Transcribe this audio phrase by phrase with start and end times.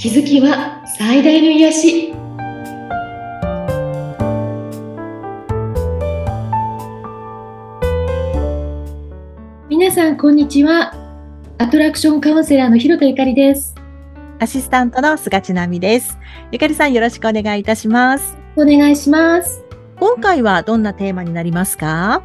[0.00, 2.14] 気づきは最大の癒し。
[9.68, 10.94] 皆さんこんにちは。
[11.58, 13.74] アトラクションカウンセラーの広田ゆかりです。
[14.38, 16.18] アシスタントの菅千奈美です。
[16.50, 18.38] ゆかりさんよろしくお願いいたします。
[18.56, 19.62] お願いします。
[19.98, 22.22] 今回はどんなテーマになりますか？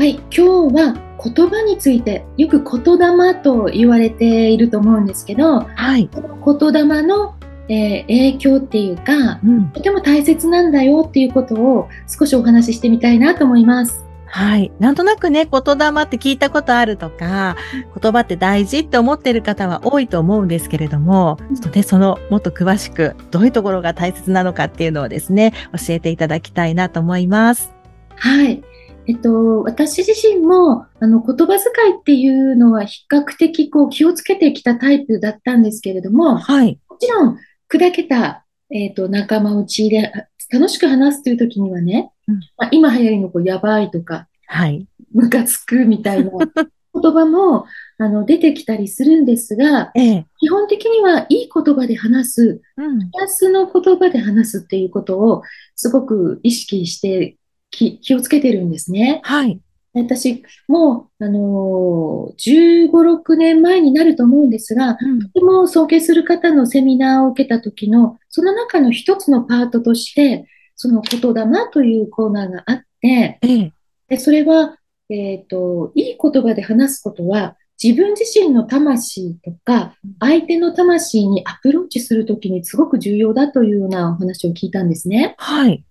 [0.00, 7.34] はい、今日は言葉についてよく言霊と言われていると思うんですけど、はい、言霊の、
[7.68, 14.02] えー、影響っていうか、うん、とても大切なんだよっていうことを少しお話ししてみたいなと思います。
[14.24, 14.72] はい。
[14.78, 17.56] なんとなくね、言霊って聞いたことあるとか、
[18.00, 27.74] 言葉って大事って思ってる方は多いと思うんですけれども、ちょっとね、そのもっと詳しく、どういうところが大切なのかっていうのをですね、教えていただきたいなと思います。
[28.16, 28.62] はい。
[29.10, 37.36] えっと、私自身もあの言葉遣いっていうのは比較的こう気をつけてきたタイプだったんですけれども、はい、もちろん
[37.68, 40.12] 砕けた、えっと、仲間内で
[40.52, 46.30] 楽しく話すという時にはね、うん、まあ、今流行りのこうやばいとか、はい、ムカつくみたいな
[46.94, 47.66] 言葉も
[47.98, 52.82] あの出てきたりするんですが、ええ、基本的にはいい言葉で話す、プ
[53.20, 55.42] ラスの言葉で話すっていうことを
[55.74, 57.36] すごく意識して
[57.70, 59.20] 気気をつけてるんですね。
[59.24, 59.60] はい。
[59.92, 73.72] 私もあのー、15、6年前になると思うんですが、うん、とても尊敬する方のセミナーを受けた時の、その中の一つのパートとして、その言霊というコーナーがあって、ええ、
[74.08, 74.76] でそれは、
[75.08, 85.34] えっ、ー、と、いい言葉で話すことは、自分自身の魂とか、相手の魂にアプローチするときにすごく重要だというようなお話を聞いたんですね。
[85.38, 85.84] はい。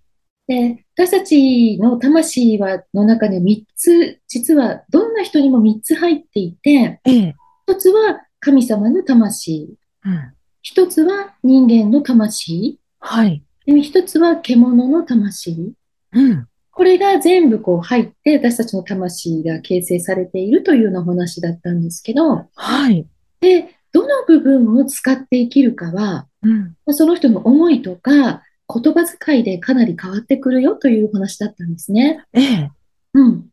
[0.50, 7.34] で、私たちの魂は、の中に3つ、実はどんな人にも3つ入っていて、ええ、
[7.68, 10.32] 1つは神様の魂、うん、
[10.64, 15.72] 1つは人間の魂、はい、で1つは獣の魂、
[16.14, 23.06] うん、これが全部こう入って、私たちの魂が形成されているというような話だったんですけど、はい、
[23.40, 28.42] で、どの部分を使って生きるかは、うん、その人の思いとか、
[28.72, 32.24] 言葉遣いでかなり変わってくるよという話だったんですね。
[32.32, 32.70] ええ。
[33.14, 33.50] うん。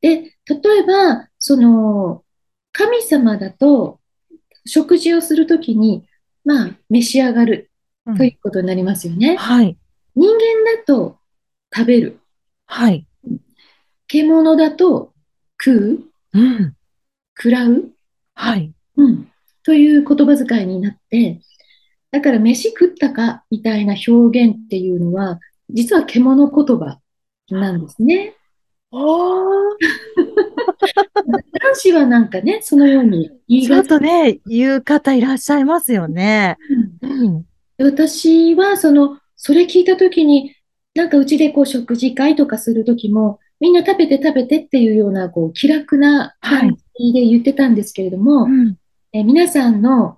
[0.00, 2.24] で、例えば、その、
[2.72, 4.00] 神様だと、
[4.66, 6.06] 食事をするときに、
[6.44, 7.70] まあ、召し上がる
[8.16, 9.30] ということになりますよね。
[9.30, 9.76] うん、はい。
[10.14, 11.18] 人間だと
[11.74, 12.20] 食べる。
[12.66, 13.06] はい。
[14.06, 15.12] 獣だと
[15.62, 16.38] 食う。
[16.38, 16.74] うん。
[17.36, 17.90] 食らう。
[18.34, 18.72] はい。
[18.96, 19.28] うん。
[19.62, 21.40] という言葉遣いになって、
[22.10, 27.00] だから飯食ったかみたいな表現っていうのは、実は獣言葉
[27.50, 28.34] なんですね。
[28.90, 29.76] 男
[31.74, 33.72] 子はなんかね、そのように言いち。
[33.72, 36.56] ょっとね、言う方いらっしゃいますよね。
[37.02, 37.44] うん、
[37.78, 40.54] 私は、その、それ聞いたときに、
[40.94, 48.76] なんかうちでこう食事会とかするときも、みんな食べて食べてっていうような、こう、気楽な感じで言ってたんですけれども、はいうん、
[49.12, 50.17] え皆さんの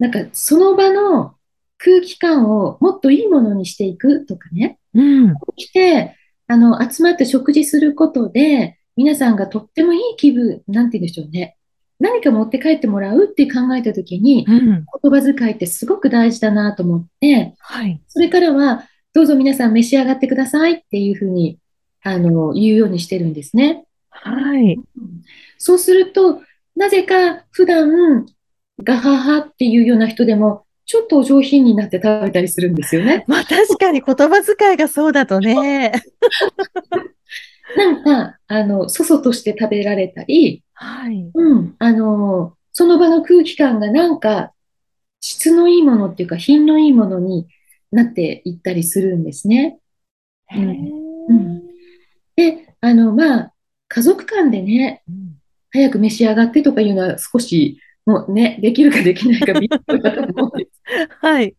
[0.00, 1.34] なんかその場の
[1.78, 4.78] 空気感をもっといいものにしていくとかね。
[4.94, 5.34] うん。
[5.56, 6.16] 来て、
[6.48, 11.56] あの、集まって食事することで、皆さんがとってもいい気分、なんて言うんでしょうね。
[12.00, 18.02] 何か持って帰ってもらうって考えたときに、うん、言葉遣いってすごく大事だなと思って、はい。
[18.08, 21.58] それからは、どうぞ皆さん召し上がってくださいっていうふうに、
[22.02, 23.84] あの、言うようにしてるんですね。
[24.08, 24.78] はい。
[25.58, 26.42] そうすると、
[26.74, 28.26] なぜか普段
[28.82, 33.24] ガハハっていうような人でも、ちょっとお上品になって食べたりするんですよね。
[33.28, 35.92] まあ確かに言葉遣いがそうだとね。
[37.76, 41.30] なんか、あの、そそとして食べられたり、はい。
[41.32, 44.52] うん、あの、その場の空気感がなんか、
[45.20, 47.46] 質のいいものっていうか、品のいいものに
[47.92, 49.78] なっていったりするんですね。
[50.52, 50.70] うん、
[51.28, 51.62] うん、
[52.34, 53.52] で、あの、まあ、
[53.88, 55.36] 家族間でね、うん、
[55.70, 57.78] 早く召し上がってとかいうのは少し
[58.10, 60.80] もうね、できるかできないか微妙だと思うんです。
[61.20, 61.54] はい。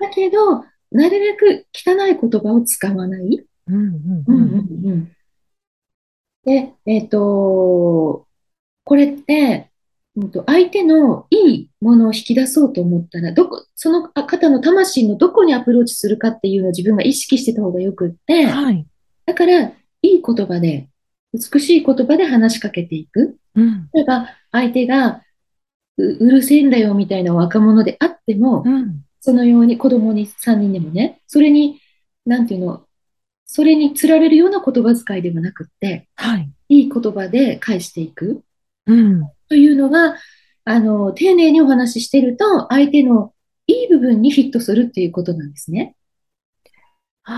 [0.00, 3.44] だけど、なるべく汚い言葉を使わない。
[3.66, 5.12] うんうんうんうん、
[6.44, 8.26] で、えっ、ー、と、
[8.84, 9.70] これって、
[10.16, 18.86] うん、と相手のいいものを引き出そうと思ったら、どこ、その方の魂のどこにアプローチするかっていうのを自分が意識してた方がよくって、はい、
[19.26, 19.72] だから、い
[20.02, 20.88] い言葉で、
[21.34, 23.36] 美しい言葉で話しかけていく。
[23.54, 25.22] うん、例えば、相手が、
[26.00, 31.80] うるせえんだよみたいな若者であっても、うん、そのように子供に3人でもね、それに、
[32.26, 32.84] なんていうの、
[33.46, 38.42] それにつられるような言葉遣いではなくって、はい、いい言葉で返していく、
[38.86, 40.16] うん、というのが、
[40.64, 43.32] あの、丁寧にお話ししてると、相手の
[43.66, 45.96] いい部分にフィットするっていうことなんですね。
[47.24, 47.32] あ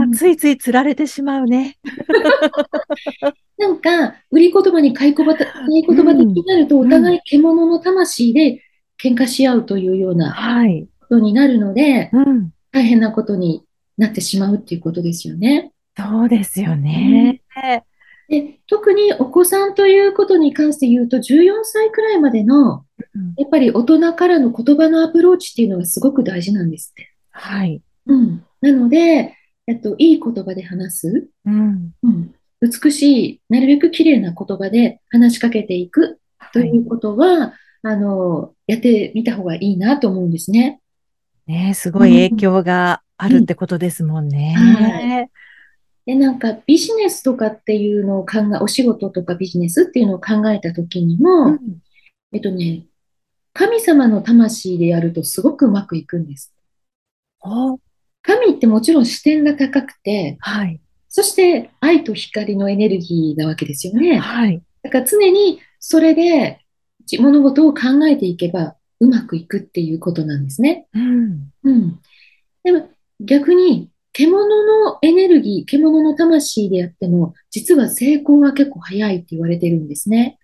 [0.00, 1.76] あ、うんついつい釣られてしまうね。
[3.58, 8.62] なんか、売り言葉に買い言葉、買い言葉的になると、んお互い獣の魂で
[9.02, 10.88] 喧嘩し合うというようなはい。
[11.00, 12.50] ことになるので、うん。
[12.70, 13.64] 大変なことに
[13.96, 15.72] なってしまうっていうことですよね。
[15.96, 17.42] そうですよね。
[18.28, 22.84] で、特にお子さんということに関して言うと、14歳くらいまでの、
[23.14, 27.08] うんやっぱり大人からの言葉のアプローチっていうのがすごく大事なんですって。
[27.30, 27.80] はい。
[28.06, 28.44] うん。
[28.60, 29.34] なので、
[29.66, 31.28] えっと、いい言葉で話す。
[31.44, 31.92] うん。
[32.02, 32.34] うん。
[32.60, 36.20] 美しい、なるべく綺麗な言葉で話しかけていく
[36.52, 40.80] とはいいうことは、あの、やってみた方がいいなと思うんですね。
[41.46, 44.54] ねすごい影響があるってことですもんね。
[44.56, 45.28] は
[46.06, 51.58] で、なんかビジネスとかっていうのを考え、お仕事とかビジネスっていうのを考えたときにも、うん
[52.32, 52.84] えっとね、
[53.54, 56.52] 神様の魂でやるとすごくうまくいくんです。
[57.40, 57.78] お
[58.28, 60.78] 神ってもちろん視点が高くて、はい。
[61.08, 64.18] そして愛と光のエネルギーなわけですよね。
[64.18, 64.62] はい。
[64.82, 66.60] だから常にそれで
[67.06, 70.86] じ物事を考えていけばうまくいくっていうことなんですね。
[70.92, 71.50] うん。
[71.64, 72.00] うん。
[72.64, 80.38] でも逆に獣のエネルギー、獣の魂でやっても実は成功が結構早いって言われてるんですね。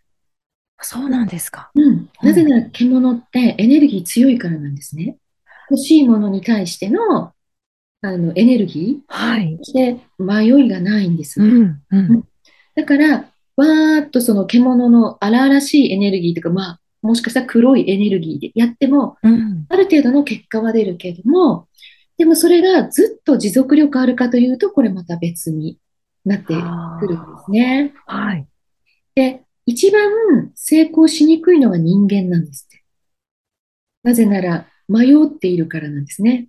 [0.80, 1.70] そうなんですか。
[1.74, 2.08] うん。
[2.22, 5.18] なぜなら獣ってエネルギー強いからなんですね。
[5.70, 7.34] 欲しいものに対しての
[8.04, 9.58] あのエネルギはいー、。
[9.58, 11.40] そして迷いがないんです。
[11.40, 11.82] うん。
[11.90, 12.24] うん。
[12.76, 19.64] だから、わーっとその獣の荒々しいエネルギーとか、まあ、もしかしたら黒いエネルギーでやっても、うん。
[19.70, 21.66] ある程度の結果は出るけれども、
[22.18, 25.78] でもそれがずっと持続力あるかというと、これまた別に
[26.26, 26.52] なってく
[27.08, 27.94] るんですね。
[28.06, 28.46] はい。
[29.14, 32.84] で、一番成功しにくいのは人間なんですって。
[34.02, 36.48] なぜなら、迷っているからなんですね。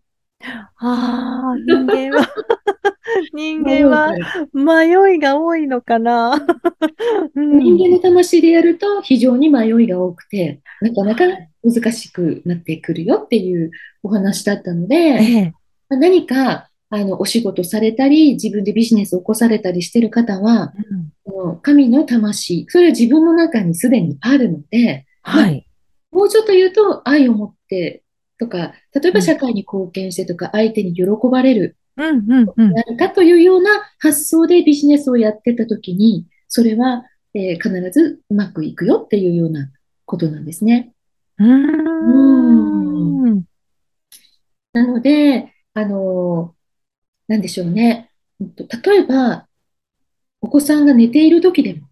[0.78, 2.28] ああ、人間は、
[3.34, 4.16] 人間は
[4.54, 6.46] 迷いが多いのかな？
[7.36, 11.26] うん人間の魂でやると非常に迷いが多くて、なかなか
[11.64, 13.72] 難しくなってくるよっていう
[14.04, 15.54] お話だったので、ええ。
[15.90, 21.12] まあ何かあのお仕事されたり、自分でビジネスを起こされたりしてる方は、うん
[21.62, 25.68] 神の魂、それは自分の中にすでにあるので、はい。
[26.12, 28.04] もうちょっと言うと愛を持って
[28.38, 32.72] とか、例えば社会に貢献してとか、相手に喜ばれる、うん、うん、うん。
[32.74, 39.70] なるかというような発想でビジネスをやってたときに、それは、えー必ずうまくいくよっていうような
[40.06, 40.94] ことなんですね。
[41.38, 41.48] うー
[43.34, 43.44] ん。
[44.74, 46.56] なので、あのー
[47.28, 48.12] なんでしょうね。
[48.40, 49.48] 例えば、
[50.42, 51.88] お子さんが寝ている時でも、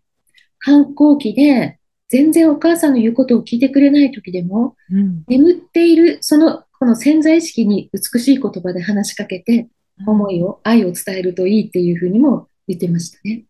[0.60, 1.80] 反抗期で、
[2.14, 9.68] 全然お母さんの言うことを聞いてくれない時でも、うん眠っている、その、この潜在意識に美しい言葉で話しかけて、
[10.06, 13.46] 思いを、愛を伝えるといいっていうふうにも言ってましたね。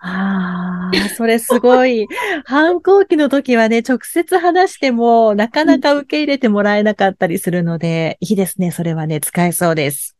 [0.00, 2.08] ああ、それすごい。
[2.44, 8.72] 反抗期の時はね、直接話しても、なかなか受け入れてもらえなかったりするので、いいですね。
[8.72, 10.16] それはね、使えそうです。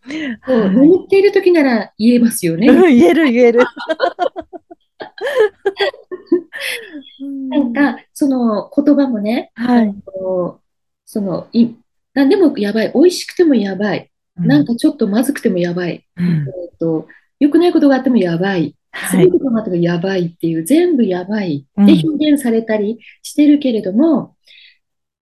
[0.46, 2.68] そうはい眠っている時なら言えますよね。
[2.68, 3.60] うん言える言える。
[7.50, 9.94] なんか、その言葉もね、はい。
[11.04, 11.68] その、い、
[12.14, 12.92] 何でもやばい。
[12.94, 14.10] 美味しくてもやばい。
[14.36, 16.04] なんかちょっとまずくてもやばい。
[16.16, 16.40] うん、え
[16.74, 17.06] っと、
[17.38, 18.76] 良くないことがあってもやばい。
[18.92, 19.28] すはい。
[19.28, 24.36] ごいことがあってもやばいっていう、全部やばいうんで表現されたりしてるけれども、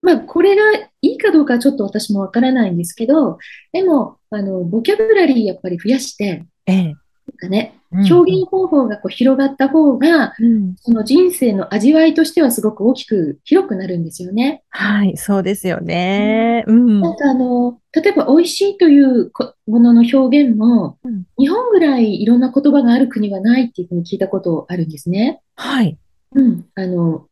[0.01, 0.61] まあ、これが
[1.01, 3.37] いいかどうかはちょっと私もわからないんですけど、
[3.71, 6.83] でも、あの、ボキャブラリーやっぱり増やして、ええ。
[6.83, 6.95] なん
[7.37, 14.63] かね、うん表現方法がこう広がった方が、うんその人生の味わいとしてはすごく大きく広くなるんですよね。
[14.69, 16.63] はい、そうですよね。
[16.67, 17.01] うん。
[17.01, 25.41] なんかあの、例えば美味しいというこものの表現もうん、日本ぐらいいろんな言葉がある国はないっていうふうに聞いたことあるんですね。
[25.55, 25.97] はい。
[26.35, 26.65] うん。
[26.75, 27.27] あの、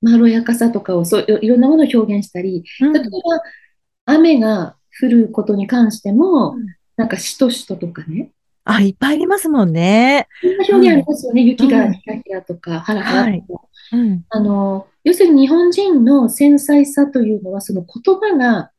[0.00, 3.10] まろやかさとかをそういいろんなものを表現したり、うん例えば
[4.06, 8.32] 雨が降ることに関してもうん、なんかしとしととかね、
[8.70, 10.28] あ、いっぱいありますもんね。
[10.42, 11.42] そんな表現ありますよね。
[11.42, 13.62] 雪うんがひらひらとか、ハラハラとか。
[13.92, 14.24] うん。
[14.28, 18.70] あの、要するに日本人の繊細さというのは、その言葉が、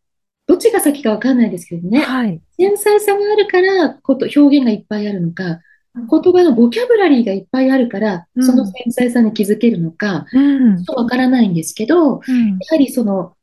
[0.45, 2.41] どっちが先かわかんないですけどね、はい。
[2.57, 5.59] 繊細さがあるからこと、表現がいっぱいあるのか、
[5.95, 10.85] 言葉のボキャブラリーがいっぱいあるから、うんその繊細さに気づけるのか、うんちょっ。
[10.85, 13.33] とわからないんですけど、うんやはりその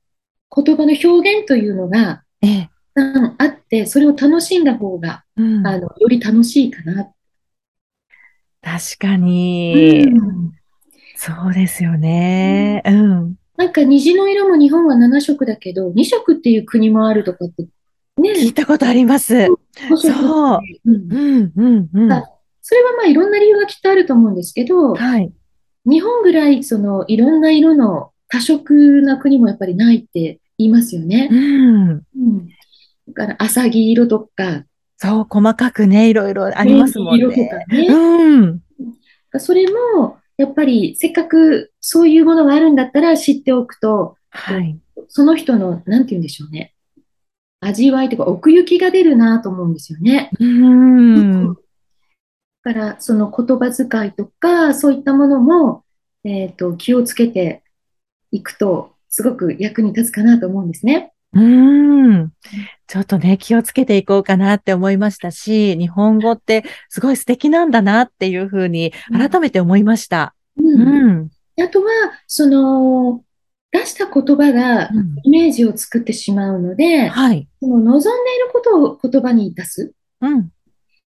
[0.55, 2.71] 言葉の表現というのが、ええ。
[2.95, 7.13] うんあって、それを楽しんだ方が、うんあの、より楽しいかな。
[8.63, 10.53] 確かに、うん
[11.19, 12.83] そうですよね。
[12.85, 13.37] うん。
[13.57, 17.63] なんか虹の色も日本は7色だけど、2色っていう国もあるとかって、
[18.21, 19.35] ね、聞いたことあります。
[19.35, 22.13] 5色そううんうん、うん、うん。
[22.13, 22.23] あ
[22.61, 25.33] それはまあいろんな理由がきっとあると思うんですけど、はい。
[25.87, 31.35] 日本ぐらいそのいろんな色の多色な国もやっぱりないって言いますよねう。
[31.35, 31.89] ん。
[31.91, 32.49] うん。
[33.09, 34.65] だから、浅黄色とか、
[34.99, 37.87] そう、細かくね、いろいろありますもん色とかね。
[37.87, 37.95] ね。
[37.95, 38.63] うん。
[39.39, 44.79] それも、やっぱりせっかくそういうものがあるんだったら知っておくと、はい。
[45.09, 46.75] その人の、なんて言うんでしょうね。
[47.61, 50.31] 味わいというか奥行きが出るなと思うんですよね。
[50.39, 51.55] うん。
[51.55, 51.61] だ
[52.65, 55.85] から、その言葉遣いとか、そういったものも、
[56.25, 57.63] えっと、気をつけて
[58.31, 61.13] いくと、すごく役に立つかなと思うんですね。
[61.33, 62.33] うん。
[62.87, 70.35] ちょっとね、気をつけていこうかなって思いましたし、日本語ってすごい素敵なんだなっていうふうに改めて思いました。
[70.57, 71.31] うんうん。
[71.63, 71.89] あとは、
[72.27, 73.23] その、
[73.73, 77.49] 出した言葉がうんイメージを作ってしまうので、はい。
[77.61, 79.93] その望んでいることを言葉に出す。
[80.21, 80.51] うん。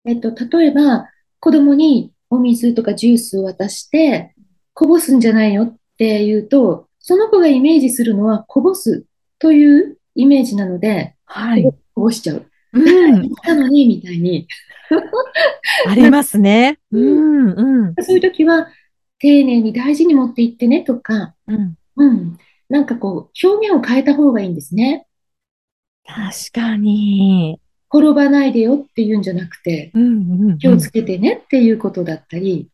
[0.06, 4.34] えっと、例えば、子供にお水とかジュースを渡して、
[4.74, 9.06] こぼすんじゃないよって言うと、その子がイメージするのはこぼす
[9.38, 11.64] というイメージなので、はい。
[11.64, 12.46] こぼしちゃう。
[12.74, 13.36] うん。
[13.36, 14.48] たのに、みたいに。
[15.88, 16.80] ありますね。
[16.92, 17.52] うん。
[17.52, 17.96] うん。
[18.00, 18.68] そういう時は、
[19.20, 21.78] 丁寧に大事に持っていってねとか、うん。
[21.98, 22.38] うん。
[22.70, 25.08] なんかこう、表現を変えた方がいいんですね。
[26.06, 27.60] 確かに。
[27.94, 30.50] 転ばないでよって言うんじゃなくて、うん。
[30.50, 30.58] うん。
[30.58, 32.70] 気をつけてねっていうことだったり、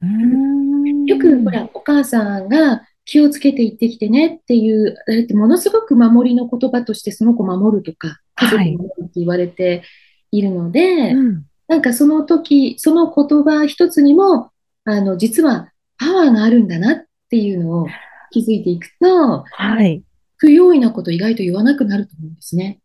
[0.00, 1.04] うん。
[1.06, 9.82] よくほら、お母さんが気をつけて行ってきてねっていう、あれってものすごく守りの言葉としてその子守るとか、家族はい守るって言われて
[10.30, 11.44] いるので、うん。
[11.68, 14.50] なんかその時、その言葉一つにも、
[14.84, 17.86] あの、実はパワーがあるんだなっていうのを
[18.30, 20.02] 気づいていくと、はい。
[20.36, 22.80] 不用意なこと意外と言わなくなると思うんですね。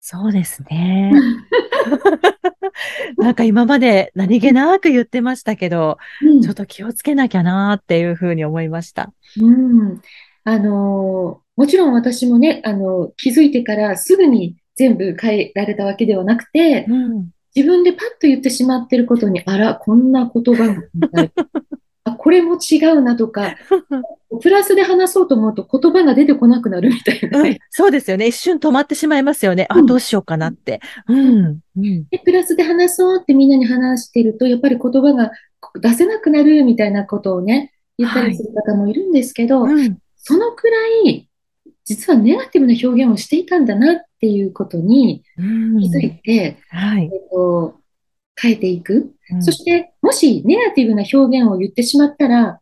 [0.00, 1.12] そうですね。
[3.16, 9.12] なんか今まで何気なく言ってましたけど、うんちょっと気をつけなきゃなっていうふうに思いました。
[9.40, 10.00] うん。
[10.44, 17.30] あのーもちろん私もね、あの、気づいてからすぐに全部変えられたわけではなくて、うん。
[17.54, 20.82] 自分でパッと言ってしまってることに、あら、こんな言葉が
[22.04, 23.56] あ、これも違うなとか、
[24.40, 27.58] プラスで話そうと思うと言葉が出てこなくなるみたいなうんね。
[27.70, 28.26] そうですよね。
[28.26, 29.66] 一瞬止まってしまいますよね。
[29.68, 30.80] あ、うんどうしようかなって。
[31.08, 31.60] うん。
[31.76, 32.04] うん。
[32.10, 35.32] で、プラスで話そうってみんなに話してると、やっぱり言葉が
[35.80, 39.98] 出せなくなるみたいなことをね、言ったりする方もいるんですけど、うん。
[40.16, 40.76] そのくら
[41.10, 41.28] い、
[41.84, 47.04] 実はネガティブな表現をしていたんだなっていうことにうん気づいて、はい。
[47.04, 47.81] えっと、
[48.42, 49.14] 変えていく。
[49.30, 52.60] うんそして、もしネガティブな表現を言ってしまったら、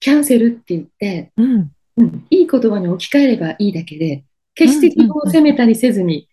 [0.00, 1.72] キャンセルって言って、うん。
[1.98, 6.28] うん、いい言葉に置き換えればいいだけで、決して自分を責めたりせずに、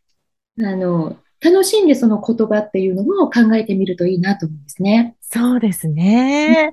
[0.62, 5.15] あの、楽しんでその言葉っていうのも考えてみるといいなと思うんですね。
[5.21, 6.71] そうですね。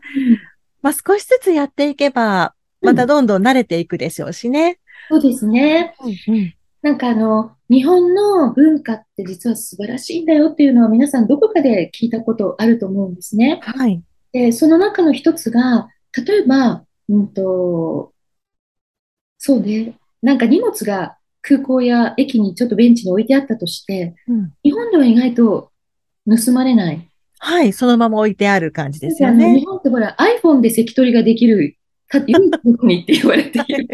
[0.82, 4.78] まあ、少しずつやっていけば、またどんどん慣れていくでしょうしね。
[5.08, 5.94] そうですね。
[6.28, 6.54] うん。
[6.82, 13.60] なんかあの、日本の文化って実は素晴らしいんだよっていうのは皆さんどこかで聞いたことあると思うんですね。
[13.62, 14.02] はい。
[14.32, 15.88] で、その中の一つが、
[16.26, 18.12] 例えば、うんと、
[19.38, 24.52] そうね、なんか荷物が空港や駅にちょっとベンチに置いてあったとして、うん。
[24.64, 25.70] 日本では意外と
[26.28, 27.08] 盗まれない。
[27.38, 27.72] はい。
[27.72, 29.64] そのまま置いてある感じですよあの日ね。
[29.64, 31.79] 本ってほら iPhone で関取りができる、た
[32.18, 33.88] 唯一の国って言われている。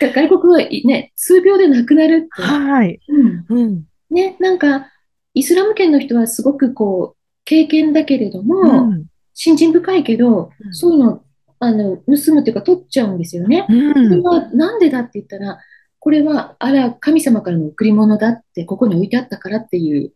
[0.00, 2.42] 外国はいね、数秒でなくなるって。
[2.42, 2.98] はい。
[3.08, 3.84] うんうん。
[4.10, 4.90] ね、なんか、
[5.34, 9.04] イスラム圏の人はすごくこう、経験だけれどうも、ん。
[9.34, 11.22] 信心深いけど、うんそういうの、
[11.58, 13.66] あの、盗むっていうか取っちゃうんですよね。
[13.68, 14.22] うそれん。
[14.22, 15.58] はなんでだって言ったら、
[15.98, 20.12] これは、あら、神様からの贈り物だって、ここに置いてあったからっていう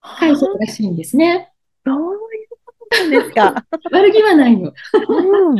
[0.00, 1.50] 解釈らしいんですね。
[1.84, 3.66] どういうことなんですか？
[3.90, 4.72] 悪気はないの。
[5.08, 5.56] うん。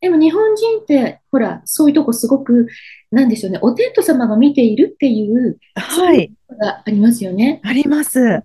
[0.00, 2.68] でも日本人って、ほら、そういうとこすごく、
[3.10, 6.32] なんでしょうね、お天道様が見ているっていうはい。
[6.50, 7.60] のがありますよね。
[7.64, 8.42] あります。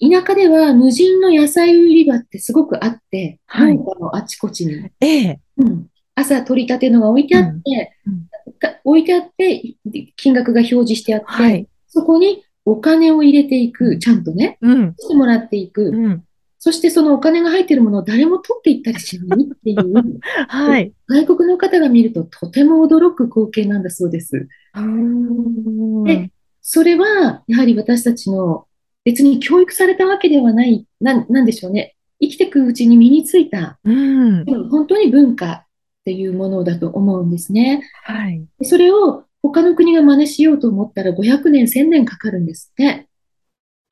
[0.00, 4.90] 田舎では無人の野菜売り場ってすごくあって、はいのあちこちに。
[5.00, 5.40] ええ。
[5.58, 9.74] うん朝取り立てのが置いてあって、うんか置いてあって、
[10.16, 11.66] 金額が表示してあって、はい。
[11.88, 14.94] そこにお金を入れていく、ちゃんとね、うん。
[14.98, 15.88] してもらっていく。
[15.88, 16.24] うん。
[16.64, 20.18] そしてそのお金が入っているものを誰も取っていったりしないっていう、
[20.48, 20.94] はい。
[21.06, 24.48] 外国の方が見るととても驚く光景なんだそうです。
[24.74, 26.30] うんで
[26.62, 28.66] それは、やはり私たちの
[29.04, 31.96] 別に教育されたわけではない、なん、なんでしょうね。
[32.18, 34.46] 生きていくうちに身についた、うん。
[34.70, 35.66] 本当に文化っ
[36.06, 37.82] ていうものだと思うんですね。
[38.04, 38.42] はい。
[38.62, 43.06] それを他の国が真似しようと思ったら500年、1000年かかるんですって。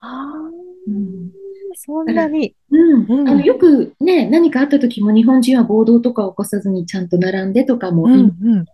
[0.01, 0.51] ああ、
[0.89, 1.12] うん
[1.75, 2.55] そんなに。
[2.71, 8.65] うんうんあのよくね、何かあった時も日本人は暴動とか起こさずにちゃんと並んでとかもうん、言いうん。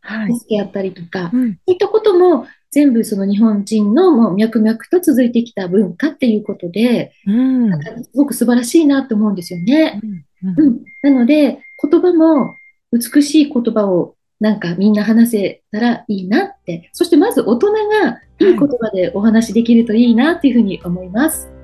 [0.00, 0.34] はい。
[0.34, 7.70] 助け合ったりとか、うん、そういったことも全部その日本人のもう脈々と続いてきた文化っていうことで、うん。
[7.70, 10.00] なんかすごく素晴らしいなと思うんですよね。
[10.02, 10.24] うん
[10.66, 10.84] うん。
[11.02, 12.54] なので、言葉も
[12.92, 21.57] 美しい言葉をなんかみんな話せたらいいなって、そしてまず大人がいい言葉でお話しできるといいなっていうふうに思います。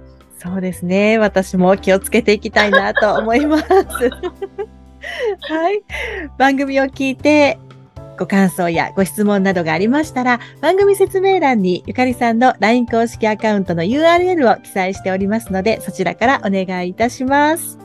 [0.44, 1.18] そうですね。
[1.18, 3.64] 私も気をつけていきたいなと思います。
[5.40, 5.82] はい。
[6.38, 7.58] 番組を聞いて、
[8.18, 17.78] ご感想やご質問などがありましたら、番組説明欄にゆかりさんの LINE 公式アカウントの URL を記載しておりますので、そちらからお願いいたします。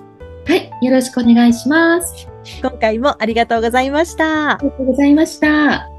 [0.46, 0.70] はい。
[0.86, 2.28] よろしくお願いします。
[2.62, 4.58] 今回もありがとうございましたあ。
[4.62, 5.99] りがとうございました。